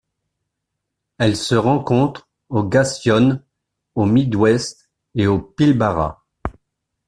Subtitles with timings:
[1.19, 3.43] Elle se rencontre au Gascoyne,
[3.93, 6.25] au Mid West et au Pilbara.